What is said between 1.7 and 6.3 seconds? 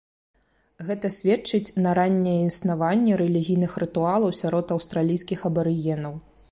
на ранняе існаванне рэлігійных рытуалаў сярод аўстралійскіх абарыгенаў.